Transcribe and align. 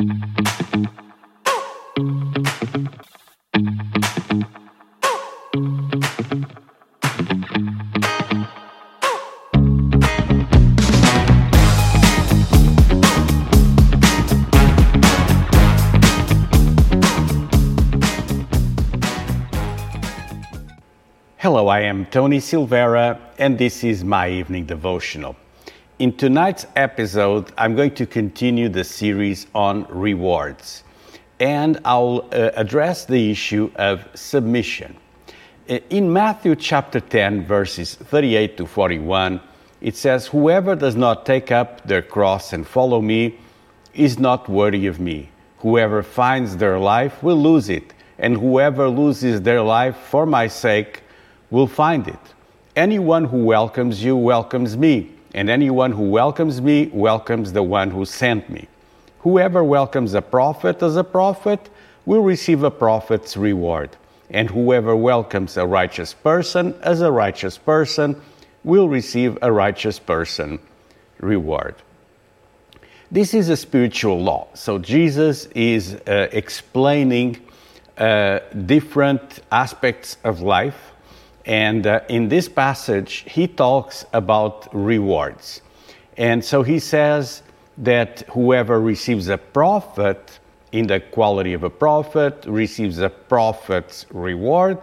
Hello, 0.00 0.08
I 21.68 21.80
am 21.80 22.06
Tony 22.06 22.38
Silvera, 22.38 23.18
and 23.38 23.58
this 23.58 23.84
is 23.84 24.02
my 24.02 24.30
evening 24.30 24.64
devotional. 24.64 25.36
In 26.00 26.16
tonight's 26.16 26.66
episode, 26.76 27.52
I'm 27.58 27.76
going 27.76 27.94
to 27.96 28.06
continue 28.06 28.70
the 28.70 28.84
series 28.84 29.46
on 29.54 29.84
rewards, 29.90 30.82
and 31.38 31.78
I'll 31.84 32.26
uh, 32.32 32.52
address 32.56 33.04
the 33.04 33.30
issue 33.30 33.70
of 33.76 34.08
submission. 34.14 34.96
Uh, 35.68 35.80
in 35.90 36.10
Matthew 36.10 36.56
chapter 36.56 37.00
10, 37.00 37.44
verses 37.44 37.96
38 37.96 38.56
to 38.56 38.66
41, 38.66 39.42
it 39.82 39.94
says, 39.94 40.26
Whoever 40.26 40.74
does 40.74 40.96
not 40.96 41.26
take 41.26 41.52
up 41.52 41.86
their 41.86 42.00
cross 42.00 42.54
and 42.54 42.66
follow 42.66 43.02
me 43.02 43.38
is 43.92 44.18
not 44.18 44.48
worthy 44.48 44.86
of 44.86 45.00
me. 45.00 45.28
Whoever 45.58 46.02
finds 46.02 46.56
their 46.56 46.78
life 46.78 47.22
will 47.22 47.42
lose 47.42 47.68
it, 47.68 47.92
and 48.18 48.38
whoever 48.38 48.88
loses 48.88 49.42
their 49.42 49.60
life 49.60 49.98
for 49.98 50.24
my 50.24 50.46
sake 50.46 51.02
will 51.50 51.66
find 51.66 52.08
it. 52.08 52.34
Anyone 52.74 53.26
who 53.26 53.44
welcomes 53.44 54.02
you 54.02 54.16
welcomes 54.16 54.78
me, 54.78 55.16
and 55.34 55.48
anyone 55.48 55.92
who 55.92 56.08
welcomes 56.08 56.60
me 56.60 56.90
welcomes 56.92 57.52
the 57.52 57.62
one 57.62 57.90
who 57.90 58.04
sent 58.04 58.48
me. 58.50 58.66
Whoever 59.20 59.62
welcomes 59.62 60.14
a 60.14 60.22
prophet 60.22 60.82
as 60.82 60.96
a 60.96 61.04
prophet 61.04 61.68
will 62.06 62.22
receive 62.22 62.62
a 62.62 62.70
prophet's 62.70 63.36
reward, 63.36 63.90
and 64.30 64.50
whoever 64.50 64.96
welcomes 64.96 65.56
a 65.56 65.66
righteous 65.66 66.14
person 66.14 66.74
as 66.82 67.00
a 67.00 67.12
righteous 67.12 67.58
person 67.58 68.20
will 68.64 68.88
receive 68.88 69.38
a 69.42 69.52
righteous 69.52 69.98
person 69.98 70.58
reward. 71.20 71.74
This 73.10 73.34
is 73.34 73.48
a 73.48 73.56
spiritual 73.56 74.20
law. 74.22 74.48
So 74.54 74.78
Jesus 74.78 75.46
is 75.46 75.94
uh, 75.94 76.28
explaining 76.32 77.44
uh, 77.98 78.38
different 78.66 79.40
aspects 79.50 80.16
of 80.24 80.40
life 80.40 80.92
and 81.46 81.86
uh, 81.86 82.00
in 82.08 82.28
this 82.28 82.48
passage, 82.48 83.24
he 83.26 83.46
talks 83.46 84.04
about 84.12 84.68
rewards. 84.74 85.62
And 86.16 86.44
so 86.44 86.62
he 86.62 86.78
says 86.78 87.42
that 87.78 88.20
whoever 88.30 88.80
receives 88.80 89.28
a 89.28 89.38
prophet 89.38 90.38
in 90.72 90.86
the 90.86 91.00
quality 91.00 91.52
of 91.54 91.64
a 91.64 91.70
prophet 91.70 92.44
receives 92.46 92.98
a 92.98 93.08
prophet's 93.08 94.06
reward, 94.10 94.78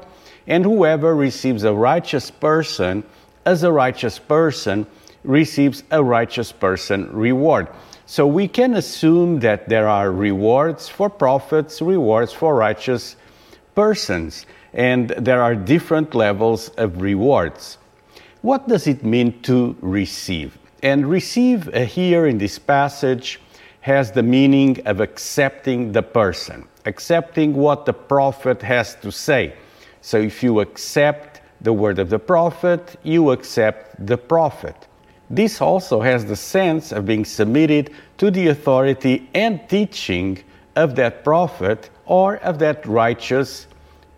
and 0.48 0.64
whoever 0.64 1.16
receives 1.16 1.64
a 1.64 1.74
righteous 1.74 2.32
person 2.32 3.04
as 3.46 3.64
a 3.64 3.72
righteous 3.72 4.20
person 4.20 4.86
receives 5.24 5.84
a 5.92 6.04
righteous 6.04 6.52
person 6.52 7.12
reward. 7.12 7.68
So 8.06 8.26
we 8.26 8.48
can 8.48 8.74
assume 8.74 9.40
that 9.42 9.70
there 9.70 9.88
are 9.88 10.12
rewards 10.12 10.88
for 10.90 11.10
prophets, 11.10 11.82
rewards 11.82 12.34
for 12.34 12.56
righteous 12.56 13.16
persons 13.76 14.46
and 14.74 15.10
there 15.10 15.42
are 15.42 15.56
different 15.56 16.14
levels 16.14 16.70
of 16.78 17.02
rewards. 17.02 17.78
What 18.42 18.68
does 18.68 18.88
it 18.88 19.04
mean 19.04 19.42
to 19.44 19.76
receive? 19.82 20.58
And 20.84 21.10
receive 21.10 21.68
uh, 21.74 21.86
here 21.86 22.28
in 22.28 22.38
this 22.38 22.60
passage 22.60 23.40
has 23.82 24.12
the 24.12 24.24
meaning 24.24 24.86
of 24.86 25.00
accepting 25.00 25.92
the 25.92 26.04
person, 26.04 26.68
accepting 26.86 27.54
what 27.54 27.86
the 27.86 27.94
prophet 27.94 28.62
has 28.62 28.96
to 28.96 29.12
say. 29.12 29.54
So 30.02 30.18
if 30.18 30.44
you 30.44 30.60
accept 30.60 31.42
the 31.62 31.74
word 31.74 32.00
of 32.00 32.10
the 32.10 32.20
prophet, 32.20 33.00
you 33.04 33.32
accept 33.32 34.06
the 34.06 34.18
prophet. 34.18 34.88
This 35.30 35.62
also 35.62 36.02
has 36.02 36.26
the 36.26 36.36
sense 36.36 36.92
of 36.92 37.06
being 37.06 37.26
submitted 37.26 37.92
to 38.18 38.32
the 38.32 38.48
authority 38.48 39.30
and 39.34 39.68
teaching 39.68 40.40
of 40.76 40.96
that 40.96 41.24
prophet 41.24 41.90
or 42.06 42.38
of 42.38 42.60
that 42.60 42.86
righteous 42.86 43.68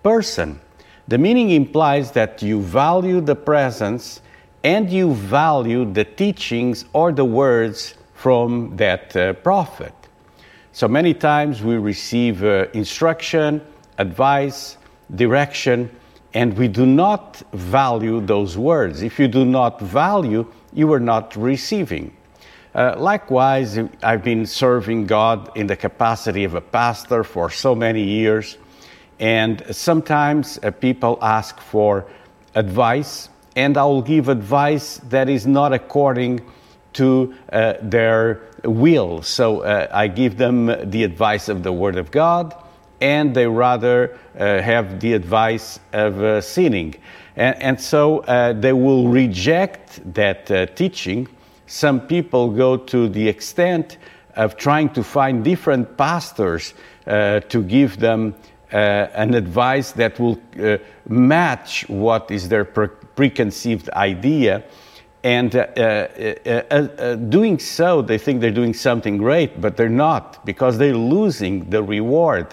person. 0.09 0.59
The 1.07 1.19
meaning 1.19 1.51
implies 1.51 2.11
that 2.13 2.41
you 2.41 2.61
value 2.61 3.21
the 3.21 3.35
presence 3.35 4.21
and 4.63 4.89
you 4.89 5.13
value 5.13 5.85
the 5.93 6.03
teachings 6.03 6.85
or 6.93 7.11
the 7.11 7.25
words 7.25 7.93
from 8.15 8.75
that 8.77 9.15
uh, 9.15 9.33
prophet. 9.33 9.93
So 10.71 10.87
many 10.87 11.13
times 11.13 11.61
we 11.61 11.75
receive 11.77 12.43
uh, 12.43 12.65
instruction, 12.73 13.61
advice, 13.99 14.77
direction, 15.13 15.89
and 16.33 16.57
we 16.57 16.67
do 16.67 16.87
not 16.87 17.43
value 17.53 18.19
those 18.19 18.57
words. 18.57 19.03
If 19.03 19.19
you 19.19 19.27
do 19.27 19.45
not 19.45 19.79
value, 19.79 20.43
you 20.73 20.91
are 20.91 21.05
not 21.13 21.35
receiving. 21.35 22.05
Uh, 22.73 22.95
likewise, 22.97 23.77
I've 24.01 24.23
been 24.23 24.47
serving 24.47 25.05
God 25.05 25.51
in 25.55 25.67
the 25.67 25.75
capacity 25.75 26.45
of 26.45 26.55
a 26.55 26.61
pastor 26.61 27.23
for 27.23 27.51
so 27.51 27.75
many 27.75 28.03
years. 28.03 28.57
And 29.19 29.63
sometimes 29.71 30.59
uh, 30.63 30.71
people 30.71 31.19
ask 31.21 31.59
for 31.59 32.05
advice, 32.55 33.29
and 33.55 33.77
I 33.77 33.83
will 33.83 34.01
give 34.01 34.29
advice 34.29 34.97
that 35.09 35.27
is 35.27 35.45
not 35.45 35.73
according 35.73 36.41
to 36.93 37.35
uh, 37.51 37.73
their 37.81 38.41
will. 38.63 39.21
So 39.21 39.61
uh, 39.61 39.87
I 39.91 40.07
give 40.07 40.37
them 40.37 40.67
the 40.89 41.03
advice 41.03 41.49
of 41.49 41.63
the 41.63 41.71
Word 41.71 41.97
of 41.97 42.11
God, 42.11 42.55
and 43.01 43.35
they 43.35 43.47
rather 43.47 44.17
uh, 44.37 44.61
have 44.61 44.99
the 44.99 45.13
advice 45.13 45.79
of 45.93 46.21
uh, 46.21 46.41
sinning. 46.41 46.95
And, 47.35 47.61
and 47.61 47.81
so 47.81 48.19
uh, 48.19 48.53
they 48.53 48.73
will 48.73 49.09
reject 49.09 50.13
that 50.13 50.75
teaching. 50.75 51.27
Some 51.67 52.01
people 52.01 52.49
go 52.51 52.77
to 52.77 53.09
the 53.09 53.27
extent 53.27 53.97
of 54.35 54.57
trying 54.57 54.89
to 54.93 55.03
find 55.03 55.43
different 55.43 55.97
pastors 55.97 56.73
to 57.05 57.65
give 57.67 57.99
them 57.99 58.35
an 58.71 59.33
advice 59.33 59.91
that 59.93 60.19
will 60.19 60.39
uh, 60.59 60.77
match 61.07 61.87
what 61.89 62.29
is 62.31 62.49
their 62.49 62.65
pre- 62.65 62.87
preconceived 63.15 63.89
idea. 63.89 64.63
And 65.23 65.53
uh, 65.53 65.67
uh, 65.75 66.61
uh, 66.71 67.15
doing 67.15 67.59
so, 67.59 68.01
they 68.01 68.17
think 68.17 68.39
they're 68.39 68.51
doing 68.51 68.73
something 68.73 69.17
great, 69.17 69.59
but 69.59 69.75
they're 69.75 69.89
not 69.89 70.45
because 70.45 70.77
they're 70.77 70.95
losing 70.95 71.69
the 71.69 71.83
reward. 71.83 72.47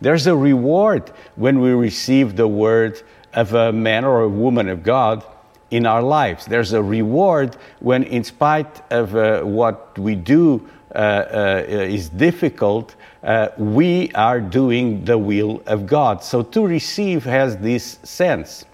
There's 0.00 0.26
a 0.26 0.36
reward 0.36 1.10
when 1.36 1.60
we 1.60 1.70
receive 1.70 2.36
the 2.36 2.46
word 2.46 3.02
of 3.32 3.54
a 3.54 3.72
man 3.72 4.04
or 4.04 4.22
a 4.22 4.28
woman 4.28 4.68
of 4.68 4.82
God 4.82 5.24
in 5.70 5.86
our 5.86 6.02
lives. 6.02 6.46
There's 6.46 6.72
a 6.72 6.82
reward 6.82 7.56
when, 7.80 8.04
in 8.04 8.22
spite 8.22 8.82
of 8.92 9.16
uh, 9.16 9.42
what 9.42 9.98
we 9.98 10.14
do 10.14 10.60
uh, 10.60 10.60
uh, 10.60 10.83
is 10.94 12.08
difficult, 12.08 12.94
uh, 13.24 13.48
we 13.56 14.10
are 14.14 14.40
doing 14.40 15.04
the 15.04 15.16
will 15.16 15.62
of 15.66 15.86
God. 15.86 16.22
So 16.22 16.42
to 16.42 16.66
receive 16.66 17.24
has 17.24 17.56
this 17.56 17.98
sense. 18.02 18.64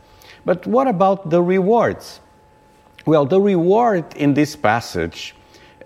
But 0.45 0.67
what 0.67 0.89
about 0.89 1.31
the 1.31 1.43
rewards? 1.43 2.21
Well, 3.07 3.27
the 3.27 3.41
reward 3.41 4.05
in 4.17 4.35
this 4.35 4.57
passage, 4.57 5.35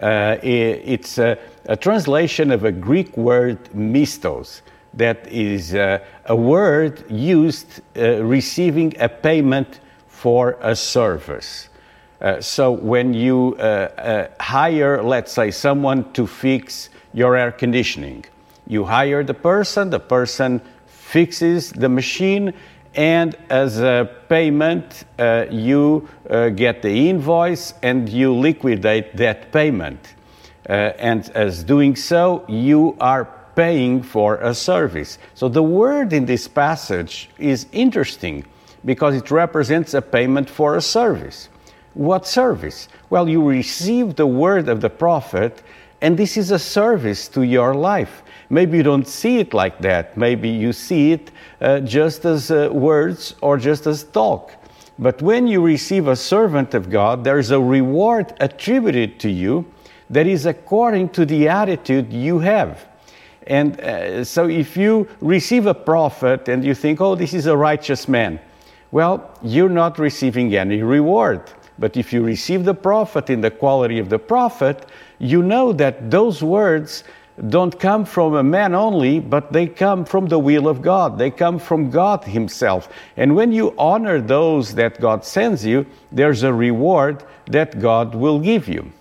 uh, 0.00 0.39
it's 0.43 1.19
a, 1.19 1.39
a, 1.67 1.77
translation 1.77 2.50
of 2.50 2.65
a 2.65 2.73
Greek 2.73 3.17
word 3.17 3.62
mistos, 3.75 4.62
that 4.94 5.27
is 5.28 5.75
uh, 5.75 5.99
a 6.27 6.37
word 6.37 7.05
used 7.11 7.81
uh, 7.97 8.23
receiving 8.23 8.94
a 8.99 9.09
payment 9.09 9.81
for 10.09 10.56
a 10.61 10.75
service. 10.75 11.69
Uh, 12.21 12.41
so 12.41 12.71
when 12.71 13.13
you 13.13 13.57
uh, 13.59 13.63
uh, 13.63 14.29
hire, 14.41 15.03
let's 15.03 15.33
say, 15.33 15.51
someone 15.51 16.11
to 16.13 16.27
fix 16.27 16.89
your 17.13 17.37
air 17.37 17.53
conditioning, 17.53 18.25
you 18.67 18.85
hire 18.85 19.23
the 19.23 19.35
person, 19.35 19.91
the 19.91 20.00
person 20.00 20.61
fixes 20.87 21.73
the 21.73 21.88
machine, 21.88 22.55
and 22.94 23.37
as 23.50 23.81
a 23.81 24.09
payment, 24.29 25.05
uh, 25.19 25.47
you 25.50 26.09
uh, 26.31 26.49
get 26.50 26.83
the 26.83 27.11
invoice 27.11 27.75
and 27.83 28.09
you 28.09 28.33
liquidate 28.33 29.17
that 29.17 29.53
payment. 29.53 30.15
and 30.67 31.29
as 31.31 31.62
doing 31.65 31.94
so, 31.97 32.44
you 32.49 32.97
are 33.00 33.29
paying 33.55 34.03
for 34.03 34.37
a 34.37 34.55
service. 34.55 35.19
So 35.35 35.49
the 35.49 35.62
word 35.62 36.12
in 36.12 36.25
this 36.27 36.49
passage 36.49 37.29
is 37.38 37.67
interesting 37.73 38.44
because 38.85 39.15
it 39.15 39.31
represents 39.31 39.94
a 39.94 40.00
payment 40.00 40.49
for 40.49 40.77
a 40.77 40.81
service. 40.81 41.49
What 41.94 42.26
service? 42.26 42.88
Well, 43.08 43.29
you 43.29 43.46
receive 43.46 44.17
the 44.17 44.26
word 44.26 44.69
of 44.69 44.81
the 44.81 44.91
prophet, 44.91 45.62
and 46.00 46.17
this 46.17 46.37
is 46.37 46.50
a 46.50 46.58
service 46.58 47.29
to 47.29 47.43
your 47.43 47.75
life. 47.75 48.23
Maybe 48.50 48.76
you 48.76 48.82
don't 48.82 49.06
see 49.06 49.38
it 49.38 49.55
like 49.55 49.79
that. 49.81 50.17
Maybe 50.17 50.49
you 50.49 50.73
see 50.73 51.12
it 51.12 51.31
uh, 51.61 51.81
just 51.81 52.25
as 52.25 52.50
uh, 52.50 52.69
words 52.73 53.35
or 53.41 53.56
just 53.56 53.87
as 53.87 54.05
talk. 54.05 54.52
But 54.99 55.23
when 55.23 55.46
you 55.46 55.62
receive 55.62 56.08
a 56.08 56.17
servant 56.17 56.75
of 56.75 56.91
God, 56.91 57.25
there's 57.25 57.50
a 57.50 57.61
reward 57.61 58.35
attributed 58.40 59.19
to 59.20 59.31
you 59.31 59.64
that 60.11 60.26
is 60.26 60.47
according 60.47 61.08
to 61.11 61.25
the 61.25 61.49
attitude 61.49 62.12
you 62.12 62.38
have. 62.40 62.87
And 63.47 63.81
uh, 63.81 64.25
so 64.25 64.49
if 64.49 64.76
you 64.76 65.08
receive 65.20 65.67
a 65.67 65.75
prophet 65.75 66.49
and 66.49 66.64
you 66.64 66.75
think, 66.75 67.00
oh, 67.00 67.14
this 67.14 67.35
is 67.35 67.47
a 67.47 67.56
righteous 67.56 68.08
man, 68.08 68.40
well, 68.90 69.37
you're 69.43 69.69
not 69.69 69.99
receiving 69.99 70.55
any 70.55 70.82
reward. 70.82 71.43
But 71.79 71.97
if 71.97 72.12
you 72.12 72.23
receive 72.23 72.65
the 72.65 72.75
prophet 72.75 73.31
in 73.31 73.41
the 73.41 73.50
quality 73.50 73.99
of 73.99 74.09
the 74.09 74.19
prophet, 74.19 74.87
you 75.19 75.43
know 75.43 75.73
that 75.73 76.11
those 76.11 76.43
words 76.43 77.05
don't 77.49 77.81
come 77.81 78.05
from 78.05 78.35
a 78.35 78.44
man 78.44 78.75
only, 78.75 79.19
but 79.19 79.53
they 79.53 79.67
come 79.67 80.05
from 80.05 80.26
the 80.26 80.38
will 80.38 80.69
of 80.69 80.82
God. 80.82 81.19
They 81.19 81.31
come 81.31 81.59
from 81.59 81.91
God 81.91 82.23
Himself. 82.25 82.88
And 83.17 83.35
when 83.35 83.50
you 83.50 83.75
honor 83.76 84.21
those 84.21 84.75
that 84.76 85.00
God 85.00 85.25
sends 85.25 85.67
you, 85.67 85.85
there's 86.12 86.44
a 86.44 86.53
reward 86.53 87.25
that 87.47 87.81
God 87.81 88.15
will 88.15 88.38
give 88.38 88.69
you. 88.69 88.93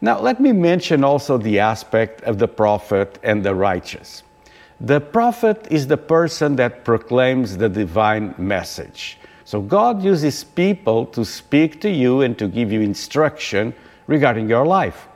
Now, 0.00 0.20
let 0.20 0.40
me 0.40 0.52
mention 0.52 1.02
also 1.02 1.36
the 1.36 1.58
aspect 1.58 2.22
of 2.22 2.38
the 2.38 2.46
prophet 2.46 3.18
and 3.24 3.44
the 3.44 3.56
righteous. 3.56 4.22
The 4.80 5.00
prophet 5.00 5.66
is 5.72 5.88
the 5.88 5.96
person 5.96 6.54
that 6.56 6.84
proclaims 6.84 7.56
the 7.56 7.68
divine 7.68 8.36
message. 8.38 9.18
So, 9.48 9.62
God 9.62 10.02
uses 10.02 10.44
people 10.44 11.06
to 11.06 11.24
speak 11.24 11.80
to 11.80 11.88
you 11.88 12.20
and 12.20 12.36
to 12.36 12.48
give 12.48 12.70
you 12.70 12.82
instruction 12.82 13.72
regarding 14.06 14.46
your 14.46 14.66
life. 14.66 15.08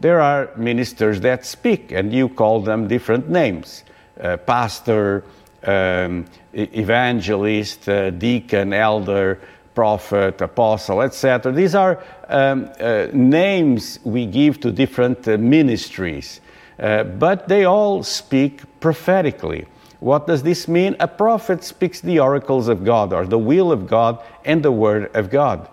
There 0.00 0.20
are 0.20 0.50
ministers 0.56 1.20
that 1.20 1.46
speak, 1.46 1.92
and 1.92 2.12
you 2.12 2.28
call 2.28 2.62
them 2.62 2.88
different 2.88 3.28
names 3.28 3.84
uh, 4.20 4.38
pastor, 4.38 5.22
um, 5.62 6.24
evangelist, 6.52 7.88
uh, 7.88 8.10
deacon, 8.10 8.72
elder, 8.72 9.38
prophet, 9.72 10.40
apostle, 10.40 11.00
etc. 11.02 11.52
These 11.52 11.76
are 11.76 12.02
um, 12.26 12.68
uh, 12.80 13.06
names 13.12 14.00
we 14.02 14.26
give 14.26 14.58
to 14.62 14.72
different 14.72 15.28
uh, 15.28 15.38
ministries, 15.38 16.40
uh, 16.80 17.04
but 17.04 17.46
they 17.46 17.66
all 17.66 18.02
speak 18.02 18.62
prophetically. 18.80 19.64
What 20.00 20.26
does 20.26 20.42
this 20.42 20.68
mean? 20.68 20.96
A 21.00 21.08
prophet 21.08 21.64
speaks 21.64 22.00
the 22.00 22.20
oracles 22.20 22.68
of 22.68 22.84
God, 22.84 23.12
or 23.12 23.26
the 23.26 23.38
will 23.38 23.72
of 23.72 23.86
God 23.86 24.22
and 24.44 24.62
the 24.62 24.72
word 24.72 25.14
of 25.16 25.30
God. 25.30 25.68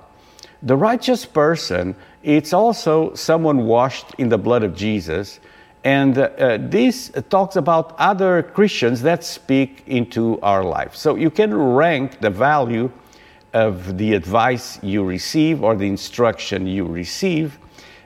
The 0.62 0.78
righteous 0.78 1.26
person 1.26 1.96
it's 2.24 2.54
also 2.54 3.14
someone 3.16 3.66
washed 3.66 4.16
in 4.18 4.30
the 4.30 4.38
blood 4.38 4.64
of 4.64 4.74
Jesus. 4.76 5.42
And 5.84 6.18
uh, 6.18 6.58
this 6.62 7.12
talks 7.30 7.58
about 7.58 7.94
other 8.00 8.42
Christians 8.42 9.02
that 9.02 9.26
speak 9.26 9.84
into 9.86 10.40
our 10.40 10.64
life. 10.64 10.96
So 10.96 11.16
you 11.16 11.30
can 11.30 11.54
rank 11.54 12.22
the 12.22 12.30
value 12.30 12.90
of 13.54 13.98
the 13.98 14.14
advice 14.14 14.82
you 14.82 15.04
receive 15.04 15.62
or 15.62 15.76
the 15.76 15.88
instruction 15.88 16.66
you 16.66 16.86
receive. 16.86 17.60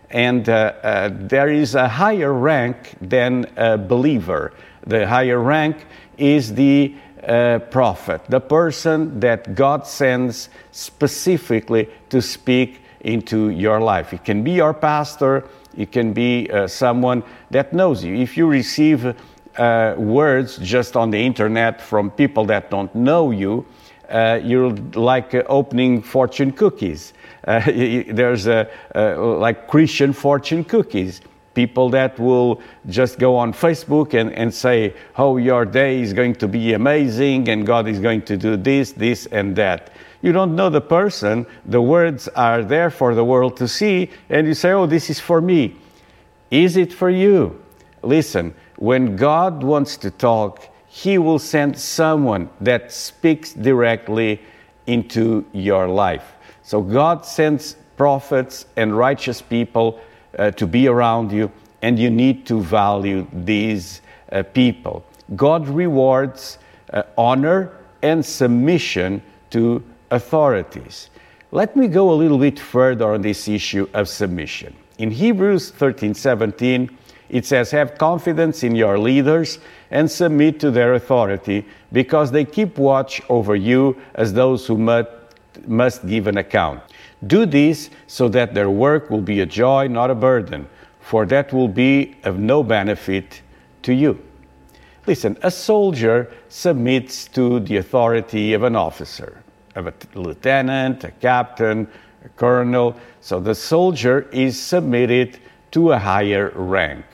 And 0.09 0.49
uh, 0.49 0.73
uh, 0.81 1.09
there 1.13 1.49
is 1.49 1.75
a 1.75 1.87
higher 1.87 2.33
rank 2.33 2.95
than 2.99 3.45
a 3.55 3.77
believer. 3.77 4.53
The 4.87 5.05
higher 5.05 5.39
rank 5.39 5.85
is 6.17 6.53
the 6.53 6.95
uh, 7.21 7.59
prophet, 7.71 8.21
the 8.29 8.39
person 8.39 9.19
that 9.19 9.53
God 9.53 9.85
sends 9.85 10.49
specifically 10.71 11.89
to 12.09 12.21
speak 12.21 12.79
into 13.01 13.49
your 13.49 13.81
life. 13.81 14.13
It 14.13 14.23
can 14.23 14.43
be 14.43 14.51
your 14.51 14.73
pastor, 14.73 15.43
it 15.75 15.91
can 15.91 16.13
be 16.13 16.49
uh, 16.49 16.67
someone 16.67 17.23
that 17.51 17.73
knows 17.73 18.03
you. 18.03 18.15
If 18.15 18.37
you 18.37 18.47
receive 18.47 19.13
uh, 19.57 19.95
words 19.97 20.57
just 20.57 20.95
on 20.95 21.11
the 21.11 21.19
internet 21.19 21.81
from 21.81 22.09
people 22.09 22.45
that 22.45 22.69
don't 22.69 22.93
know 22.95 23.31
you, 23.31 23.65
uh, 24.09 24.39
you're 24.41 24.71
like 24.95 25.35
uh, 25.35 25.43
opening 25.47 26.01
fortune 26.01 26.51
cookies. 26.51 27.13
Uh, 27.47 27.61
there's 28.11 28.45
a, 28.45 28.67
like 28.93 29.69
Christian 29.69 30.11
fortune 30.11 30.65
cookies. 30.65 31.21
People 31.57 31.89
that 31.89 32.19
will 32.19 32.61
just 32.87 33.17
go 33.17 33.35
on 33.35 33.51
Facebook 33.51 34.13
and, 34.13 34.31
and 34.33 34.53
say, 34.53 34.93
Oh, 35.17 35.37
your 35.37 35.65
day 35.65 35.99
is 35.99 36.13
going 36.13 36.35
to 36.35 36.47
be 36.47 36.73
amazing 36.73 37.49
and 37.49 37.65
God 37.65 37.87
is 37.87 37.99
going 37.99 38.21
to 38.25 38.37
do 38.37 38.55
this, 38.57 38.91
this, 38.91 39.25
and 39.31 39.55
that. 39.55 39.89
You 40.21 40.33
don't 40.33 40.55
know 40.55 40.69
the 40.69 40.81
person. 40.81 41.47
The 41.65 41.81
words 41.81 42.27
are 42.27 42.63
there 42.63 42.91
for 42.91 43.15
the 43.15 43.25
world 43.25 43.57
to 43.57 43.67
see, 43.67 44.11
and 44.29 44.45
you 44.45 44.53
say, 44.53 44.71
Oh, 44.71 44.85
this 44.85 45.09
is 45.09 45.19
for 45.19 45.41
me. 45.41 45.75
Is 46.51 46.77
it 46.77 46.93
for 46.93 47.09
you? 47.09 47.59
Listen, 48.03 48.53
when 48.75 49.15
God 49.15 49.63
wants 49.63 49.97
to 49.97 50.11
talk, 50.11 50.61
He 50.87 51.17
will 51.17 51.39
send 51.39 51.75
someone 51.75 52.51
that 52.61 52.91
speaks 52.91 53.51
directly 53.53 54.41
into 54.85 55.43
your 55.53 55.87
life. 55.87 56.35
So 56.61 56.83
God 56.83 57.25
sends 57.25 57.77
prophets 57.95 58.67
and 58.75 58.95
righteous 58.95 59.41
people 59.41 59.99
uh, 60.37 60.51
to 60.51 60.67
be 60.67 60.87
around 60.87 61.31
you, 61.31 61.51
and 61.81 61.97
you 61.99 62.09
need 62.09 62.45
to 62.47 62.61
value 62.61 63.27
these 63.31 64.01
uh, 64.31 64.43
people. 64.43 65.05
God 65.35 65.67
rewards 65.67 66.57
uh, 66.93 67.03
honor 67.17 67.77
and 68.01 68.25
submission 68.25 69.21
to 69.51 69.83
authorities. 70.11 71.09
Let 71.51 71.75
me 71.75 71.87
go 71.87 72.11
a 72.11 72.15
little 72.15 72.37
bit 72.37 72.59
further 72.59 73.13
on 73.13 73.21
this 73.21 73.47
issue 73.47 73.87
of 73.93 74.09
submission. 74.09 74.75
In 74.97 75.11
Hebrews 75.11 75.71
13 75.71 76.13
17, 76.13 76.97
it 77.29 77.45
says, 77.45 77.71
Have 77.71 77.97
confidence 77.97 78.63
in 78.63 78.75
your 78.75 78.99
leaders 78.99 79.59
and 79.91 80.09
submit 80.09 80.59
to 80.61 80.71
their 80.71 80.93
authority, 80.93 81.65
because 81.91 82.31
they 82.31 82.45
keep 82.45 82.77
watch 82.77 83.21
over 83.29 83.55
you 83.55 83.97
as 84.15 84.33
those 84.33 84.67
who 84.67 84.77
must, 84.77 85.09
must 85.65 86.05
give 86.07 86.27
an 86.27 86.37
account. 86.37 86.81
Do 87.25 87.45
this 87.45 87.89
so 88.05 88.29
that 88.29 88.53
their 88.53 88.69
work 88.69 89.09
will 89.09 89.21
be 89.21 89.39
a 89.39 89.45
joy, 89.45 89.87
not 89.87 90.11
a 90.11 90.15
burden, 90.15 90.67
for 90.99 91.25
that 91.25 91.51
will 91.51 91.67
be 91.67 92.15
of 92.23 92.37
no 92.37 92.61
benefit 92.61 93.41
to 93.83 93.93
you. 93.93 94.19
Listen, 95.07 95.37
a 95.41 95.49
soldier 95.49 96.31
submits 96.49 97.27
to 97.29 97.61
the 97.61 97.77
authority 97.77 98.53
of 98.53 98.63
an 98.63 98.75
officer 98.75 99.41
of 99.77 99.87
a 99.87 99.93
lieutenant, 100.15 101.03
a 101.03 101.11
captain, 101.11 101.87
a 102.25 102.29
colonel. 102.29 102.95
So 103.21 103.39
the 103.39 103.55
soldier 103.55 104.27
is 104.31 104.59
submitted 104.59 105.39
to 105.71 105.91
a 105.91 105.99
higher 105.99 106.51
rank. 106.55 107.05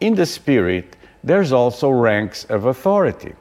In 0.00 0.14
the 0.14 0.26
spirit, 0.26 0.96
there's 1.22 1.52
also 1.52 1.88
ranks 1.90 2.44
of 2.44 2.66
authority. 2.66 3.34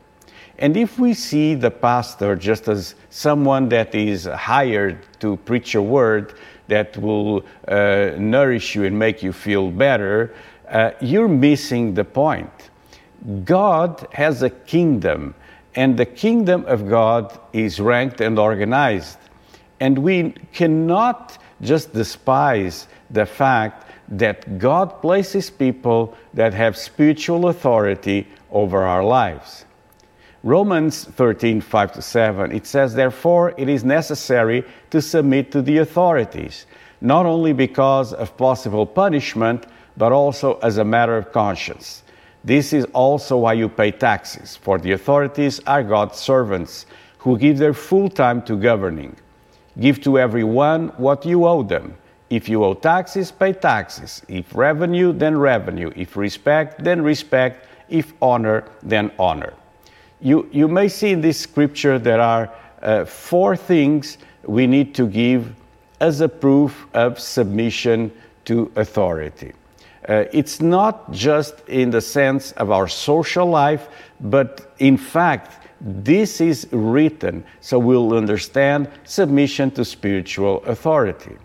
And 0.59 0.75
if 0.75 0.99
we 0.99 1.13
see 1.13 1.55
the 1.55 1.71
pastor 1.71 2.35
just 2.35 2.67
as 2.67 2.95
someone 3.09 3.69
that 3.69 3.95
is 3.95 4.25
hired 4.25 4.99
to 5.21 5.37
preach 5.37 5.73
a 5.73 5.81
word 5.81 6.33
that 6.67 6.97
will 6.97 7.45
uh, 7.67 8.11
nourish 8.17 8.75
you 8.75 8.83
and 8.83 8.99
make 8.99 9.23
you 9.23 9.31
feel 9.31 9.71
better, 9.71 10.35
uh, 10.67 10.91
you're 10.99 11.29
missing 11.29 11.93
the 11.93 12.03
point. 12.03 12.51
God 13.45 14.05
has 14.11 14.43
a 14.43 14.49
kingdom 14.49 15.33
and 15.75 15.97
the 15.97 16.05
kingdom 16.05 16.65
of 16.65 16.89
God 16.89 17.39
is 17.53 17.79
ranked 17.79 18.19
and 18.19 18.37
organized. 18.37 19.17
And 19.79 19.97
we 19.97 20.33
cannot 20.51 21.37
just 21.61 21.93
despise 21.93 22.87
the 23.09 23.25
fact 23.25 23.89
that 24.09 24.59
God 24.59 25.01
places 25.01 25.49
people 25.49 26.17
that 26.33 26.53
have 26.53 26.75
spiritual 26.75 27.47
authority 27.47 28.27
over 28.51 28.83
our 28.83 29.05
lives. 29.05 29.65
Romans 30.43 31.03
13, 31.03 31.59
5 31.59 31.91
to 31.93 32.01
7, 32.01 32.51
it 32.53 32.65
says, 32.65 32.93
Therefore, 32.93 33.53
it 33.57 33.67
is 33.67 33.83
necessary 33.83 34.63
to 34.89 35.01
submit 35.01 35.51
to 35.51 35.61
the 35.61 35.79
authorities, 35.79 36.65
not 37.01 37.25
only 37.25 37.51
because 37.51 38.13
of 38.13 38.37
possible 38.37 38.85
punishment, 38.85 39.65
but 39.97 40.13
also 40.13 40.57
as 40.59 40.77
a 40.77 40.85
matter 40.85 41.17
of 41.17 41.33
conscience. 41.33 42.03
This 42.45 42.71
is 42.71 42.85
also 42.93 43.37
why 43.39 43.53
you 43.53 43.67
pay 43.67 43.91
taxes, 43.91 44.55
for 44.55 44.79
the 44.79 44.93
authorities 44.93 45.59
are 45.67 45.83
God's 45.83 46.17
servants 46.17 46.85
who 47.17 47.37
give 47.37 47.57
their 47.57 47.73
full 47.73 48.09
time 48.09 48.41
to 48.43 48.55
governing. 48.55 49.17
Give 49.77 50.01
to 50.03 50.17
everyone 50.17 50.87
what 50.95 51.25
you 51.25 51.45
owe 51.45 51.63
them. 51.63 51.97
If 52.29 52.47
you 52.47 52.63
owe 52.63 52.75
taxes, 52.75 53.29
pay 53.29 53.51
taxes. 53.51 54.21
If 54.29 54.55
revenue, 54.55 55.11
then 55.11 55.37
revenue. 55.37 55.91
If 55.97 56.15
respect, 56.15 56.81
then 56.81 57.01
respect. 57.01 57.67
If 57.89 58.13
honor, 58.21 58.63
then 58.83 59.11
honor. 59.19 59.53
You, 60.21 60.49
you 60.51 60.67
may 60.67 60.89
see 60.89 61.11
in 61.11 61.21
this 61.21 61.39
scripture 61.39 61.97
there 61.97 62.19
are 62.19 62.53
uh, 62.81 63.05
four 63.05 63.55
things 63.55 64.17
we 64.43 64.67
need 64.67 64.93
to 64.95 65.07
give 65.07 65.53
as 65.99 66.21
a 66.21 66.29
proof 66.29 66.87
of 66.93 67.19
submission 67.19 68.11
to 68.45 68.71
authority. 68.75 69.53
Uh, 70.07 70.25
it's 70.33 70.59
not 70.59 71.11
just 71.11 71.59
in 71.67 71.91
the 71.91 72.01
sense 72.01 72.51
of 72.53 72.71
our 72.71 72.87
social 72.87 73.45
life, 73.45 73.89
but 74.21 74.73
in 74.79 74.97
fact, 74.97 75.67
this 75.81 76.41
is 76.41 76.67
written 76.71 77.43
so 77.61 77.79
we'll 77.79 78.13
understand 78.13 78.89
submission 79.03 79.71
to 79.71 79.85
spiritual 79.85 80.63
authority. 80.65 81.37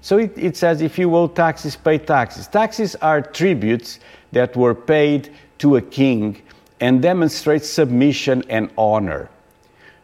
So 0.00 0.18
it, 0.18 0.36
it, 0.36 0.56
says 0.56 0.82
if 0.82 0.98
you 0.98 1.14
owe 1.16 1.28
taxes, 1.28 1.76
pay 1.76 1.98
taxes. 1.98 2.46
Taxes 2.46 2.94
are 2.96 3.20
tributes 3.20 4.00
that 4.32 4.56
were 4.56 4.74
paid 4.74 5.34
to 5.58 5.76
a 5.76 5.82
king 5.82 6.42
and 6.80 7.02
demonstrate 7.02 7.64
submission 7.64 8.44
and 8.48 8.70
honor. 8.78 9.28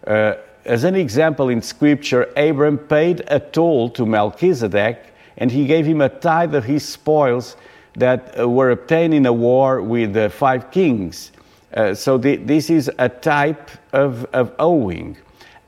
Uh, 0.07 0.35
as 0.65 0.85
an 0.85 0.95
example 0.95 1.49
in 1.49 1.61
scripture, 1.61 2.33
Abram 2.37 2.79
paid 2.79 3.23
a 3.29 3.39
toll 3.39 3.91
to 3.91 4.07
Melchizedek 4.07 5.13
and 5.37 5.51
he 5.51 5.67
gave 5.67 5.85
him 5.87 6.01
a 6.01 6.09
tithe 6.09 6.55
of 6.55 6.65
his 6.65 6.87
spoils 6.87 7.57
that 7.97 8.39
uh, 8.39 8.49
were 8.49 8.71
obtained 8.71 9.15
in 9.15 9.27
a 9.27 9.33
war 9.33 9.83
with 9.83 10.15
the 10.15 10.31
five 10.31 10.71
kings. 10.71 11.33
Uh, 11.75 11.93
so 11.93 12.17
this 12.17 12.71
is 12.71 12.91
a 12.99 13.09
type 13.09 13.71
of, 13.93 14.25
of 14.27 14.53
owing. 14.59 15.17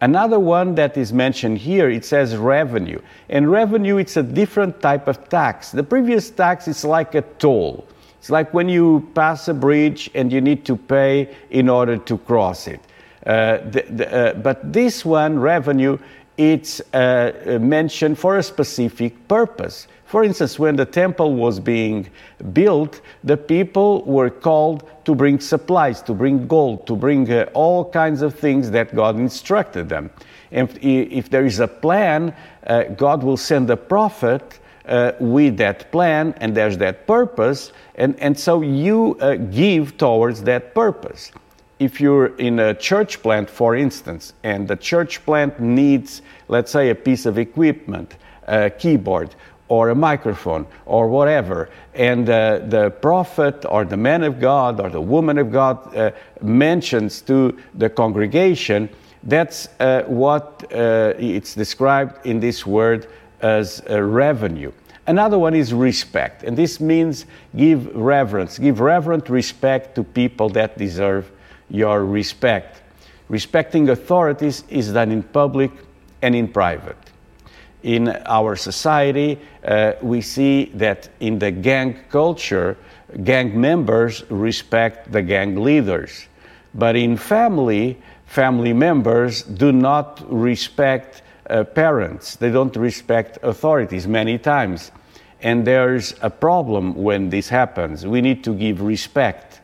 Another 0.01 0.39
one 0.39 0.75
that 0.75 0.97
is 0.97 1.13
mentioned 1.13 1.59
here, 1.59 1.89
it 1.89 2.05
says 2.05 2.37
revenue. 2.37 3.01
And 3.29 3.51
revenue, 3.51 3.97
it's 3.97 4.17
a 4.17 4.23
different 4.23 4.81
type 4.81 5.09
of 5.09 5.29
tax. 5.29 5.73
The 5.73 5.83
previous 5.83 6.31
tax 6.31 6.69
is 6.69 6.85
like 6.85 7.15
a 7.15 7.23
toll. 7.23 7.87
It's 8.26 8.30
like 8.33 8.52
when 8.52 8.68
you 8.68 9.09
pass 9.14 9.47
a 9.47 9.54
bridge 9.54 10.11
and 10.12 10.33
you 10.33 10.40
need 10.40 10.64
to 10.64 10.75
pay 10.75 11.33
in 11.50 11.68
order 11.68 11.97
to 11.97 12.18
cross 12.18 12.66
it. 12.66 12.80
Uh, 13.25 13.59
the, 13.59 13.85
the, 13.88 14.12
uh, 14.12 14.35
but 14.35 14.73
this 14.73 15.04
one, 15.04 15.38
revenue, 15.38 15.97
it's 16.37 16.80
uh, 16.92 17.61
mentioned 17.61 18.18
for 18.18 18.38
a 18.38 18.42
specific 18.42 19.28
purpose. 19.28 19.87
For 20.06 20.25
instance, 20.25 20.59
when 20.59 20.75
the 20.75 20.85
temple 20.85 21.35
was 21.37 21.61
being 21.61 22.09
built, 22.52 23.00
the 23.23 23.37
people 23.37 24.02
were 24.02 24.30
called 24.30 24.90
to 25.04 25.14
bring 25.14 25.38
supplies, 25.38 26.02
to 26.02 26.12
bring 26.12 26.49
gold, 26.49 26.85
to 26.88 26.97
bring 26.97 27.33
uh, 27.33 27.49
all 27.54 27.88
kinds 27.88 28.23
of 28.23 28.35
things 28.35 28.73
that 28.73 28.92
God 28.92 29.21
instructed 29.21 29.88
them. 29.88 30.11
And 30.50 30.68
if, 30.68 30.83
if 30.83 31.30
there 31.30 31.47
is 31.47 31.61
a 31.61 31.68
plan, 31.68 32.35
uh, 32.66 32.83
God 32.97 33.23
will 33.23 33.37
send 33.37 33.71
a 33.71 33.76
prophet 33.76 34.59
uh, 34.87 35.12
with 35.21 35.57
that 35.57 35.90
plan, 35.90 36.35
and 36.40 36.55
there's 36.55 36.78
that 36.78 37.07
purpose, 37.07 37.73
and, 37.97 38.19
and 38.21 38.38
so 38.38 38.62
you 38.62 39.16
uh, 39.21 39.35
give 39.35 39.97
towards 39.99 40.43
that 40.43 40.75
purpose. 40.75 41.33
If 41.78 42.00
you're 42.00 42.37
in 42.37 42.59
a 42.59 42.75
church 42.75 43.23
plant, 43.23 43.50
for 43.50 43.76
instance, 43.76 44.33
and 44.43 44.66
the 44.66 44.76
church 44.76 45.25
plant 45.26 45.61
needs, 45.61 46.23
let's 46.49 46.73
say, 46.73 46.90
a 46.90 46.95
piece 46.95 47.26
of 47.26 47.38
equipment, 47.38 48.16
a 48.47 48.71
keyboard, 48.71 49.35
or 49.69 49.90
a 49.90 49.95
microphone, 49.95 50.66
or 50.87 51.09
whatever, 51.09 51.69
and 51.95 52.31
uh, 52.31 52.61
the 52.69 52.90
prophet 53.02 53.64
or 53.69 53.85
the 53.85 53.97
man 53.97 54.23
of 54.23 54.40
God 54.40 54.81
or 54.81 54.88
the 54.88 55.00
woman 55.00 55.38
of 55.38 55.50
God 55.50 55.95
uh, 55.97 56.12
mentions 56.40 57.21
to 57.23 57.59
the 57.75 57.90
congregation, 57.90 58.88
that's 59.25 59.69
uh, 59.81 60.02
what 60.05 60.64
uh, 60.73 61.14
it's 61.19 61.55
described 61.55 62.25
in 62.25 62.38
this 62.38 62.64
word 62.64 63.09
as 63.40 63.83
a 63.87 64.02
revenue. 64.02 64.73
Another 65.07 65.38
one 65.38 65.55
is 65.55 65.73
respect, 65.73 66.43
and 66.43 66.57
this 66.57 66.81
means 66.81 67.26
give 67.55 67.95
reverence, 67.95 68.59
give 68.59 68.81
reverent 68.81 69.28
respect 69.28 69.95
to 69.95 70.02
people 70.02 70.49
that 70.50 70.76
deserve 70.76 71.31
your 71.71 72.05
respect. 72.05 72.83
Respecting 73.28 73.88
authorities 73.88 74.64
is 74.69 74.93
done 74.93 75.12
in 75.12 75.23
public 75.23 75.71
and 76.23 76.35
in 76.35 76.49
private. 76.49 76.97
In 77.83 78.09
our 78.26 78.57
society, 78.57 79.38
uh, 79.64 79.93
we 80.02 80.21
see 80.21 80.73
that 80.75 81.09
in 81.21 81.38
the 81.38 81.52
gang 81.52 82.00
culture, 82.11 82.76
gang 83.23 83.61
members 83.61 84.28
respect 84.28 85.12
the 85.12 85.23
gang 85.23 85.62
leaders. 85.62 86.26
But 86.75 86.97
in 86.97 87.16
family, 87.16 87.97
family 88.26 88.73
members 88.73 89.43
do 89.43 89.71
not 89.71 90.21
respect 90.28 91.23
uh, 91.49 91.65
parents, 91.65 92.37
they 92.37 92.50
don't 92.50 92.75
respect 92.76 93.38
authorities 93.43 94.07
many 94.07 94.38
times. 94.38 94.93
And 95.43 95.67
there's 95.67 96.15
a 96.23 96.31
problem 96.31 96.95
when 96.95 97.31
this 97.31 97.49
happens. 97.49 98.07
We 98.07 98.21
need 98.21 98.43
to 98.45 98.55
give 98.55 98.81
respect 98.81 99.61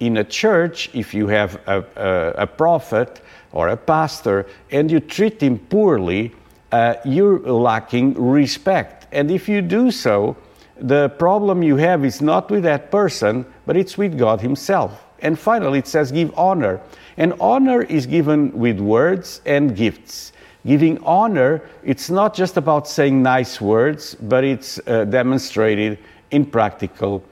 in 0.00 0.16
a 0.16 0.24
church, 0.24 0.90
if 0.94 1.14
you 1.14 1.28
have 1.28 1.60
a, 1.66 1.84
a, 1.94 2.42
a 2.42 2.46
prophet 2.46 3.20
or 3.52 3.68
a 3.68 3.76
pastor 3.76 4.46
and 4.70 4.90
you 4.90 4.98
treat 4.98 5.42
him 5.42 5.58
poorly, 5.58 6.32
uh, 6.72 6.94
you're 7.04 7.38
lacking 7.40 8.14
respect. 8.14 9.06
And 9.12 9.30
if 9.30 9.48
you 9.48 9.60
do 9.60 9.90
so, 9.90 10.36
the 10.78 11.10
problem 11.10 11.62
you 11.62 11.76
have 11.76 12.04
is 12.04 12.22
not 12.22 12.50
with 12.50 12.62
that 12.62 12.90
person, 12.90 13.44
but 13.66 13.76
it's 13.76 13.98
with 13.98 14.18
God 14.18 14.40
Himself. 14.40 15.04
And 15.18 15.38
finally, 15.38 15.80
it 15.80 15.86
says, 15.86 16.10
give 16.10 16.32
honor. 16.38 16.80
And 17.18 17.34
honor 17.38 17.82
is 17.82 18.06
given 18.06 18.50
with 18.58 18.80
words 18.80 19.42
and 19.44 19.76
gifts. 19.76 20.32
Giving 20.66 21.02
honor, 21.04 21.62
it's 21.82 22.10
not 22.10 22.34
just 22.34 22.56
about 22.56 22.86
saying 22.86 23.22
nice 23.22 23.60
words, 23.60 24.14
but 24.16 24.44
it's 24.44 24.78
uh, 24.86 25.04
demonstrated 25.04 25.98
in 26.30 26.44
practical 26.44 27.24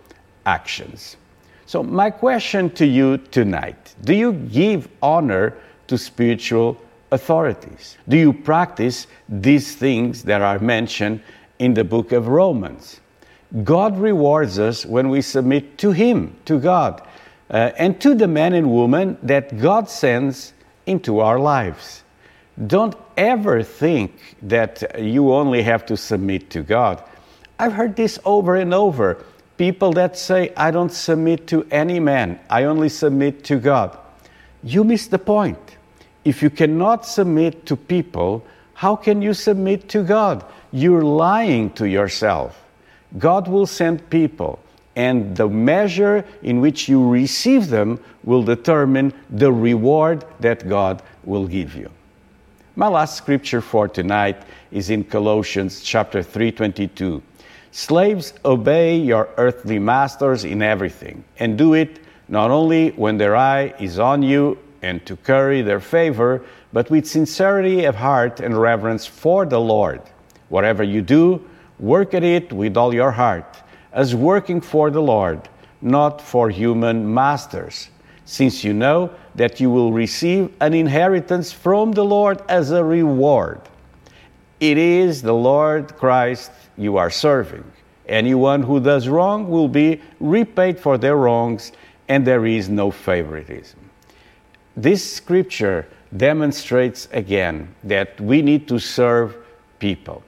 actions. 0.47 1.17
So, 1.67 1.83
my 1.83 2.11
question 2.11 2.71
to 2.71 2.87
you 2.87 3.19
tonight 3.19 3.95
do 4.03 4.15
you 4.15 4.33
give 4.33 4.89
honor 5.03 5.55
to 5.89 5.99
spiritual 5.99 6.81
authorities? 7.11 7.99
Do 8.09 8.17
you 8.17 8.33
practice 8.33 9.07
these 9.29 9.75
things 9.75 10.23
that 10.25 10.41
are 10.41 10.59
mentioned 10.59 11.21
in 11.59 11.75
the 11.75 11.85
book 11.85 12.13
of 12.13 12.29
Romans? 12.29 13.01
God 13.65 13.99
rewards 13.99 14.59
us 14.59 14.85
when 14.85 15.09
we 15.09 15.23
submit 15.23 15.79
to 15.79 15.93
Him, 15.93 16.37
to 16.45 16.59
God, 16.59 17.03
uh, 17.51 17.73
and 17.79 18.01
to 18.01 18.15
the 18.15 18.29
men 18.29 18.53
and 18.53 18.71
women 18.71 19.17
that 19.23 19.59
God 19.59 19.89
sends 19.89 20.53
into 20.87 21.21
our 21.21 21.39
lives. 21.39 22.03
Don't 22.67 22.97
ever 23.19 23.63
think 23.63 24.13
that 24.43 24.99
you 24.99 25.33
only 25.33 25.63
have 25.63 25.85
to 25.87 25.97
submit 25.97 26.49
to 26.51 26.63
God. 26.63 27.03
I've 27.59 27.73
heard 27.73 27.97
this 27.97 28.19
over 28.25 28.55
and 28.55 28.73
over 28.73 29.23
people 29.59 29.93
that 29.95 30.17
say, 30.17 30.53
I 30.57 30.71
don't 30.71 30.93
submit 30.93 31.49
to 31.49 31.67
any 31.71 32.01
man, 32.01 32.41
I 32.49 32.65
only 32.65 32.89
submit 32.89 33.45
to 33.45 33.59
God. 33.59 33.99
You 34.63 34.85
miss 34.85 35.09
the 35.09 35.19
point. 35.19 35.59
If 36.25 36.43
you 36.43 36.51
cannot 36.51 37.05
submit 37.05 37.67
to 37.67 37.77
people, 37.77 38.45
how 38.75 38.95
can 38.97 39.21
you 39.21 39.35
submit 39.35 39.89
to 39.91 40.03
God? 40.05 40.45
You're 40.71 41.03
lying 41.03 41.71
to 41.73 41.89
yourself. 41.89 42.65
God 43.19 43.49
will 43.49 43.67
send 43.67 44.09
people, 44.11 44.61
and 44.95 45.37
the 45.37 45.49
measure 45.49 46.25
in 46.43 46.61
which 46.61 46.89
you 46.89 47.09
receive 47.09 47.69
them 47.69 47.99
will 48.23 48.43
determine 48.43 49.13
the 49.31 49.53
reward 49.53 50.25
that 50.41 50.69
God 50.69 51.03
will 51.25 51.47
give 51.47 51.75
you. 51.75 51.91
My 52.79 52.87
last 52.87 53.17
scripture 53.17 53.61
for 53.61 53.89
tonight 53.89 54.41
is 54.71 54.89
in 54.89 55.03
Colossians 55.03 55.81
chapter 55.81 56.23
322. 56.23 57.21
Slaves, 57.73 58.35
obey 58.45 58.97
your 58.97 59.31
earthly 59.37 59.81
masters 59.81 60.45
in 60.45 60.63
everything, 60.63 61.25
and 61.41 61.59
do 61.59 61.75
it 61.75 61.99
not 62.29 62.53
only 62.53 62.91
when 62.91 63.19
their 63.19 63.35
eye 63.35 63.75
is 63.81 63.99
on 63.99 64.23
you 64.23 64.59
and 64.81 65.05
to 65.07 65.17
curry 65.17 65.61
their 65.61 65.81
favor, 65.81 66.45
but 66.73 66.89
with 66.89 67.05
sincerity 67.05 67.85
of 67.85 67.97
heart 67.97 68.39
and 68.39 68.57
reverence 68.57 69.05
for 69.05 69.45
the 69.45 69.61
Lord. 69.61 70.01
Whatever 70.49 70.85
you 70.85 71.03
do, 71.03 71.45
work 71.81 72.15
at 72.15 72.23
it 72.23 72.53
with 72.53 72.77
all 72.77 72.95
your 72.95 73.11
heart, 73.11 73.57
as 73.93 74.15
working 74.15 74.61
for 74.61 74.89
the 74.93 75.03
Lord, 75.03 75.49
not 75.83 76.21
for 76.21 76.49
human 76.49 77.13
masters, 77.13 77.89
since 78.25 78.63
you 78.63 78.73
know 78.73 79.11
that 79.39 79.61
you 79.61 79.71
will 79.71 79.93
receive 79.93 80.53
an 80.61 80.75
inheritance 80.75 81.53
from 81.53 81.93
the 81.93 82.05
Lord 82.05 82.43
as 82.49 82.71
a 82.71 82.85
reward. 82.85 83.61
It 84.61 84.77
is 84.77 85.23
the 85.23 85.35
Lord 85.35 85.97
Christ 85.97 86.51
you 86.77 86.97
are 86.97 87.11
serving. 87.11 87.65
Anyone 88.09 88.63
who 88.63 88.81
does 88.81 89.09
wrong 89.09 89.49
will 89.49 89.69
be 89.69 90.01
repaid 90.19 90.79
for 90.79 90.99
their 90.99 91.17
wrongs, 91.17 91.73
and 92.09 92.27
there 92.27 92.47
is 92.47 92.69
no 92.69 92.91
favoritism. 92.91 93.79
This 94.77 95.03
scripture 95.13 95.87
demonstrates 96.17 97.09
again 97.13 97.75
that 97.85 98.21
we 98.21 98.43
need 98.43 98.67
to 98.69 98.79
serve 98.79 99.37
people. 99.79 100.23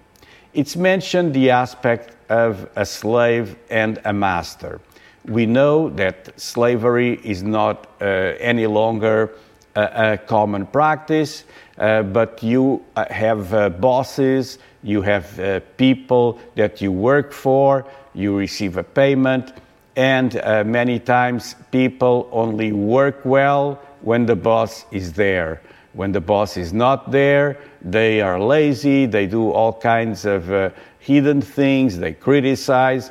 It's 0.53 0.77
mentioned 0.77 1.33
the 1.35 1.51
aspect 1.51 2.17
of 2.29 2.69
a 2.77 2.85
slave 2.85 3.57
and 3.71 4.01
a 4.05 4.13
master. 4.13 4.81
We 5.27 5.47
know 5.47 5.91
that 5.91 6.41
slavery 6.41 7.21
is 7.23 7.43
not 7.43 7.87
uh, 8.01 8.05
any 8.39 8.67
longer 8.67 9.33
a, 9.77 10.13
a 10.13 10.19
common 10.19 10.67
practice, 10.67 11.45
uh, 11.79 12.03
but 12.03 12.43
you 12.43 12.85
uh, 12.97 13.05
have 13.11 13.53
uh, 13.53 13.69
bosses, 13.69 14.59
you 14.83 15.03
have 15.03 15.39
uh, 15.39 15.61
people 15.77 16.39
that 16.55 16.81
you 16.81 16.91
work 16.91 17.33
for, 17.33 17.87
you 18.15 18.37
receive 18.37 18.77
a 18.77 18.83
payment, 18.83 19.53
and 19.97 20.37
uh, 20.37 20.65
many 20.65 20.99
times 20.99 21.55
people 21.71 22.29
only 22.33 22.73
work 22.73 23.21
well 23.25 23.79
when 24.01 24.27
the 24.27 24.37
boss 24.37 24.87
is 24.91 25.13
there. 25.13 25.61
When 25.93 26.13
the 26.13 26.21
boss 26.21 26.57
is 26.57 26.73
not 26.73 27.11
there, 27.11 27.59
they 27.83 28.21
are 28.21 28.41
lazy, 28.41 29.07
they 29.07 29.27
do 29.27 29.51
all 29.51 29.73
kinds 29.73 30.25
of 30.25 30.73
hidden 31.01 31.43
things, 31.43 31.99
they 31.99 32.13
criticize. 32.13 33.11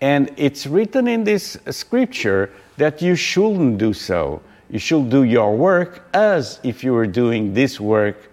And 0.00 0.30
it's 0.36 0.66
written 0.66 1.08
in 1.08 1.24
this 1.24 1.56
scripture 1.70 2.50
that 2.76 3.00
you 3.00 3.14
shouldn't 3.14 3.78
do 3.78 3.92
so. 3.92 4.42
You 4.68 4.78
should 4.78 5.10
do 5.10 5.22
your 5.22 5.56
work 5.56 6.06
as 6.12 6.60
if 6.62 6.82
you 6.84 6.92
were 6.92 7.06
doing 7.06 7.54
this 7.54 7.80
work 7.80 8.30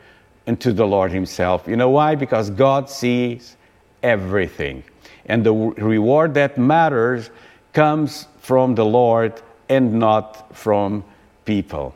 unto 0.47 0.73
the 0.73 0.85
Lord 0.85 1.11
Himself. 1.11 1.67
You 1.67 1.77
know 1.77 1.89
why? 1.89 2.15
Because 2.15 2.49
God 2.49 2.89
sees 2.89 3.55
everything. 4.01 4.83
And 5.25 5.45
the 5.45 5.53
reward 5.53 6.33
that 6.33 6.57
matters 6.57 7.29
comes 7.71 8.27
from 8.39 8.75
the 8.75 8.85
Lord 8.85 9.41
and 9.69 9.93
not 9.93 10.55
from 10.55 11.03
people. 11.45 11.95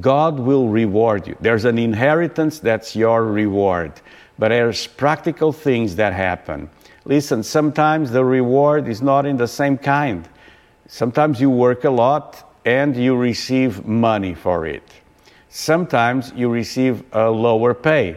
God 0.00 0.40
will 0.40 0.68
reward 0.68 1.28
you. 1.28 1.36
There's 1.40 1.64
an 1.64 1.78
inheritance 1.78 2.58
that's 2.58 2.96
your 2.96 3.24
reward, 3.24 3.92
but 4.38 4.48
there's 4.48 4.88
practical 4.88 5.52
things 5.52 5.94
that 5.96 6.12
happen. 6.12 6.68
Listen, 7.06 7.42
sometimes 7.42 8.10
the 8.10 8.24
reward 8.24 8.88
is 8.88 9.02
not 9.02 9.26
in 9.26 9.36
the 9.36 9.48
same 9.48 9.76
kind. 9.76 10.26
Sometimes 10.86 11.40
you 11.40 11.50
work 11.50 11.84
a 11.84 11.90
lot 11.90 12.50
and 12.64 12.96
you 12.96 13.14
receive 13.14 13.84
money 13.84 14.32
for 14.32 14.66
it. 14.66 14.82
Sometimes 15.50 16.32
you 16.34 16.48
receive 16.48 17.04
a 17.12 17.30
lower 17.30 17.74
pay. 17.74 18.16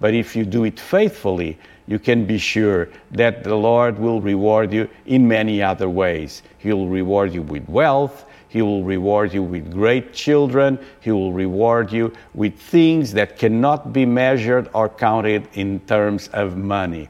But 0.00 0.14
if 0.14 0.36
you 0.36 0.44
do 0.44 0.64
it 0.64 0.78
faithfully, 0.78 1.58
you 1.88 1.98
can 1.98 2.26
be 2.26 2.38
sure 2.38 2.88
that 3.10 3.42
the 3.42 3.56
Lord 3.56 3.98
will 3.98 4.20
reward 4.20 4.72
you 4.72 4.88
in 5.06 5.26
many 5.26 5.60
other 5.60 5.88
ways. 5.88 6.42
He 6.58 6.72
will 6.72 6.88
reward 6.88 7.32
you 7.32 7.42
with 7.42 7.68
wealth, 7.68 8.24
He 8.48 8.62
will 8.62 8.84
reward 8.84 9.34
you 9.34 9.42
with 9.42 9.72
great 9.72 10.12
children, 10.12 10.78
He 11.00 11.10
will 11.10 11.32
reward 11.32 11.90
you 11.90 12.12
with 12.34 12.56
things 12.58 13.12
that 13.14 13.36
cannot 13.36 13.92
be 13.92 14.06
measured 14.06 14.68
or 14.74 14.88
counted 14.88 15.48
in 15.54 15.80
terms 15.80 16.28
of 16.28 16.56
money. 16.56 17.08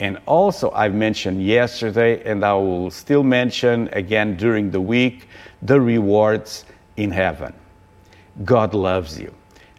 And 0.00 0.18
also, 0.26 0.70
I've 0.72 0.94
mentioned 0.94 1.44
yesterday, 1.44 2.22
and 2.24 2.44
I 2.44 2.54
will 2.54 2.90
still 2.90 3.22
mention 3.22 3.88
again 3.92 4.36
during 4.36 4.70
the 4.70 4.80
week, 4.80 5.28
the 5.62 5.80
rewards 5.80 6.64
in 6.96 7.10
heaven. 7.10 7.54
God 8.44 8.74
loves 8.74 9.18
you. 9.18 9.32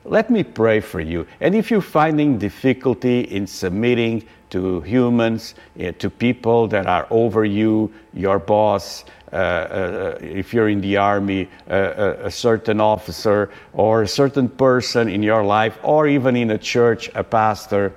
Let 0.05 0.29
me 0.29 0.43
pray 0.43 0.79
for 0.79 1.01
you. 1.01 1.25
And 1.41 1.55
if 1.55 1.71
you're 1.71 1.81
finding 1.81 2.37
difficulty 2.37 3.21
in 3.21 3.47
submitting 3.47 4.23
to 4.51 4.81
humans, 4.81 5.55
uh, 5.79 5.91
to 5.93 6.09
people 6.09 6.67
that 6.67 6.85
are 6.85 7.07
over 7.09 7.43
you, 7.43 7.91
your 8.13 8.39
boss, 8.39 9.03
uh, 9.33 9.35
uh, 9.35 10.17
if 10.21 10.53
you're 10.53 10.69
in 10.69 10.79
the 10.79 10.95
army, 10.95 11.49
a 11.67 12.29
certain 12.31 12.79
officer 12.79 13.49
or 13.73 14.03
a 14.03 14.07
certain 14.07 14.47
person 14.47 15.09
in 15.09 15.23
your 15.23 15.43
life, 15.43 15.77
or 15.83 16.07
even 16.07 16.35
in 16.35 16.51
a 16.51 16.57
church, 16.57 17.09
a 17.15 17.23
pastor, 17.23 17.91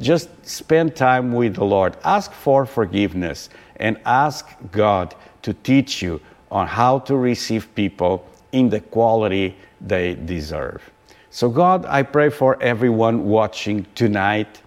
just 0.00 0.28
spend 0.46 0.94
time 0.94 1.32
with 1.32 1.54
the 1.56 1.64
Lord. 1.64 1.96
Ask 2.04 2.32
for 2.32 2.66
forgiveness 2.66 3.48
and 3.76 3.98
ask 4.04 4.46
God 4.70 5.14
to 5.42 5.52
teach 5.52 6.02
you 6.02 6.20
on 6.50 6.66
how 6.66 7.00
to 7.00 7.16
receive 7.16 7.74
people 7.74 8.26
in 8.52 8.68
the 8.68 8.80
quality 8.80 9.56
they 9.80 10.14
deserve. 10.14 10.82
So, 11.30 11.48
God, 11.48 11.84
I 11.86 12.02
pray 12.02 12.30
for 12.30 12.60
everyone 12.62 13.24
watching 13.24 13.86
tonight. 13.94 14.62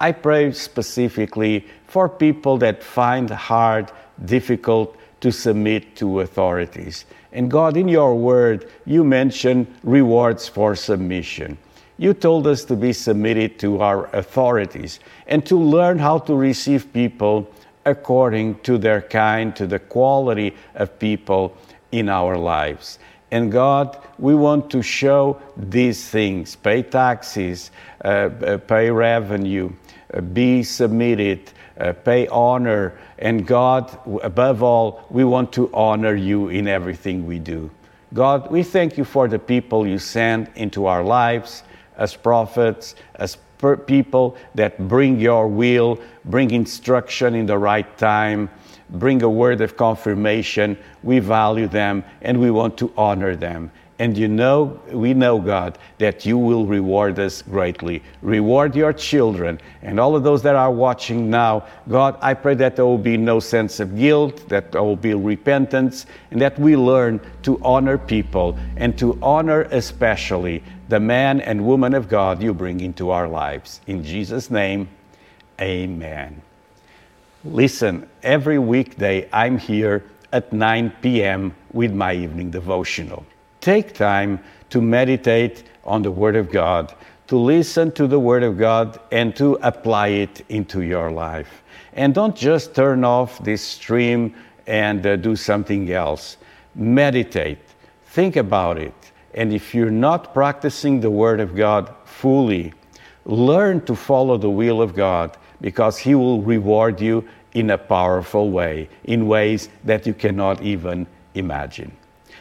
I 0.00 0.12
pray 0.12 0.52
specifically 0.52 1.66
for 1.86 2.08
people 2.08 2.58
that 2.58 2.82
find 2.82 3.28
hard, 3.30 3.92
difficult 4.24 4.96
to 5.20 5.30
submit 5.30 5.96
to 5.96 6.20
authorities. 6.20 7.04
And 7.32 7.50
God, 7.50 7.76
in 7.76 7.88
your 7.88 8.14
word, 8.14 8.70
you 8.86 9.04
mention 9.04 9.66
rewards 9.82 10.48
for 10.48 10.74
submission. 10.74 11.58
You 11.98 12.12
told 12.12 12.46
us 12.46 12.64
to 12.64 12.76
be 12.76 12.92
submitted 12.92 13.58
to 13.60 13.80
our 13.80 14.14
authorities 14.14 15.00
and 15.26 15.44
to 15.46 15.56
learn 15.56 15.98
how 15.98 16.18
to 16.20 16.34
receive 16.34 16.92
people 16.92 17.50
according 17.86 18.58
to 18.60 18.76
their 18.76 19.00
kind, 19.00 19.56
to 19.56 19.66
the 19.66 19.78
quality 19.78 20.54
of 20.74 20.98
people 20.98 21.56
in 21.92 22.08
our 22.08 22.36
lives. 22.36 22.98
And 23.30 23.50
God, 23.50 23.98
we 24.18 24.34
want 24.34 24.70
to 24.70 24.82
show 24.82 25.40
these 25.56 26.08
things 26.08 26.54
pay 26.56 26.82
taxes, 26.82 27.70
uh, 28.04 28.08
uh, 28.08 28.58
pay 28.58 28.90
revenue, 28.90 29.72
uh, 30.12 30.20
be 30.20 30.62
submitted, 30.62 31.50
uh, 31.80 31.92
pay 31.92 32.28
honor. 32.28 32.96
And 33.18 33.46
God, 33.46 33.98
above 34.22 34.62
all, 34.62 35.06
we 35.10 35.24
want 35.24 35.52
to 35.54 35.72
honor 35.72 36.14
you 36.14 36.48
in 36.48 36.68
everything 36.68 37.26
we 37.26 37.38
do. 37.38 37.70
God, 38.14 38.50
we 38.50 38.62
thank 38.62 38.96
you 38.96 39.04
for 39.04 39.28
the 39.28 39.38
people 39.38 39.86
you 39.86 39.98
send 39.98 40.48
into 40.54 40.86
our 40.86 41.02
lives 41.02 41.64
as 41.96 42.14
prophets, 42.14 42.94
as 43.16 43.38
people 43.86 44.36
that 44.54 44.86
bring 44.86 45.18
your 45.18 45.48
will, 45.48 45.98
bring 46.24 46.50
instruction 46.50 47.34
in 47.34 47.46
the 47.46 47.56
right 47.56 47.96
time 47.96 48.50
bring 48.90 49.22
a 49.22 49.28
word 49.28 49.60
of 49.60 49.76
confirmation. 49.76 50.76
We 51.02 51.18
value 51.18 51.68
them 51.68 52.04
and 52.22 52.40
we 52.40 52.50
want 52.50 52.76
to 52.78 52.92
honor 52.96 53.36
them. 53.36 53.70
And 53.98 54.14
you 54.16 54.28
know, 54.28 54.78
we 54.92 55.14
know, 55.14 55.38
God, 55.38 55.78
that 55.96 56.26
you 56.26 56.36
will 56.36 56.66
reward 56.66 57.18
us 57.18 57.40
greatly. 57.40 58.02
Reward 58.20 58.76
your 58.76 58.92
children 58.92 59.58
and 59.80 59.98
all 59.98 60.14
of 60.14 60.22
those 60.22 60.42
that 60.42 60.54
are 60.54 60.70
watching 60.70 61.30
now. 61.30 61.66
God, 61.88 62.18
I 62.20 62.34
pray 62.34 62.54
that 62.56 62.76
there 62.76 62.84
will 62.84 62.98
be 62.98 63.16
no 63.16 63.40
sense 63.40 63.80
of 63.80 63.96
guilt, 63.96 64.50
that 64.50 64.72
there 64.72 64.82
will 64.82 64.96
be 64.96 65.14
repentance, 65.14 66.04
and 66.30 66.38
that 66.42 66.58
we 66.58 66.76
learn 66.76 67.22
to 67.44 67.58
honor 67.64 67.96
people 67.96 68.58
and 68.76 68.98
to 68.98 69.18
honor 69.22 69.62
especially 69.70 70.62
the 70.88 71.00
man 71.00 71.40
and 71.40 71.66
woman 71.66 71.94
of 71.94 72.08
God 72.08 72.42
you 72.42 72.54
bring 72.54 72.80
into 72.80 73.10
our 73.10 73.28
lives. 73.28 73.80
In 73.86 74.04
Jesus' 74.04 74.50
name, 74.50 74.88
amen. 75.60 76.42
Listen, 77.44 78.08
every 78.22 78.58
weekday 78.58 79.28
I'm 79.32 79.58
here 79.58 80.04
at 80.32 80.52
9 80.52 80.92
p.m. 81.02 81.54
with 81.72 81.92
my 81.92 82.12
evening 82.14 82.50
devotional. 82.50 83.24
Take 83.60 83.94
time 83.94 84.40
to 84.70 84.80
meditate 84.80 85.64
on 85.84 86.02
the 86.02 86.10
Word 86.10 86.36
of 86.36 86.50
God, 86.50 86.94
to 87.28 87.36
listen 87.36 87.92
to 87.92 88.06
the 88.06 88.18
Word 88.18 88.42
of 88.42 88.58
God, 88.58 89.00
and 89.10 89.34
to 89.36 89.58
apply 89.62 90.08
it 90.08 90.44
into 90.48 90.82
your 90.82 91.10
life. 91.10 91.62
And 91.94 92.14
don't 92.14 92.36
just 92.36 92.74
turn 92.74 93.04
off 93.04 93.42
this 93.42 93.62
stream 93.62 94.34
and 94.66 95.06
uh, 95.06 95.16
do 95.16 95.36
something 95.36 95.90
else. 95.90 96.36
Meditate, 96.74 97.58
think 98.06 98.36
about 98.36 98.78
it. 98.78 98.94
And 99.36 99.52
if 99.52 99.74
you're 99.74 99.90
not 99.90 100.32
practicing 100.32 101.00
the 101.00 101.10
Word 101.10 101.40
of 101.40 101.54
God 101.54 101.94
fully, 102.04 102.72
learn 103.26 103.84
to 103.84 103.94
follow 103.94 104.38
the 104.38 104.50
will 104.50 104.80
of 104.80 104.94
God 104.94 105.36
because 105.60 105.98
He 105.98 106.14
will 106.14 106.42
reward 106.42 107.00
you 107.00 107.28
in 107.52 107.70
a 107.70 107.78
powerful 107.78 108.50
way, 108.50 108.88
in 109.04 109.28
ways 109.28 109.68
that 109.84 110.06
you 110.06 110.14
cannot 110.14 110.62
even 110.62 111.06
imagine. 111.34 111.92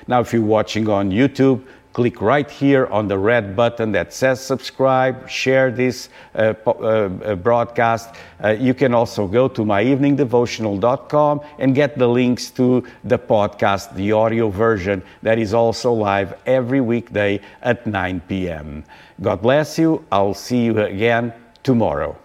Now, 0.08 0.22
if 0.22 0.32
you're 0.34 0.42
watching 0.42 0.88
on 0.88 1.12
YouTube, 1.12 1.66
click 1.96 2.22
right 2.22 2.52
here 2.52 2.88
on 2.88 3.08
the 3.08 3.18
red 3.18 3.56
button 3.56 3.94
that 3.94 4.12
says 4.12 4.42
subscribe, 4.42 5.30
share 5.30 5.72
this 5.72 6.10
uh, 6.36 6.52
po- 6.52 6.74
uh, 6.84 7.10
uh 7.24 7.36
broadcast. 7.36 8.10
Uh, 8.44 8.50
you 8.50 8.74
can 8.74 8.94
also 8.94 9.26
go 9.26 9.48
to 9.48 9.62
myeveningdevotional.com 9.62 11.40
and 11.58 11.74
get 11.74 11.98
the 11.98 12.06
links 12.06 12.52
to 12.52 12.84
the 13.06 13.18
podcast, 13.18 13.96
the 13.96 14.12
audio 14.12 14.50
version 14.50 15.02
that 15.22 15.40
is 15.40 15.54
also 15.54 15.94
live 15.94 16.38
every 16.46 16.82
weekday 16.82 17.40
at 17.62 17.88
9 17.88 18.20
p.m. 18.28 18.84
God 19.22 19.42
bless 19.42 19.80
you. 19.80 20.04
I'll 20.12 20.34
see 20.34 20.66
you 20.66 20.78
again 20.82 21.34
tomorrow. 21.64 22.20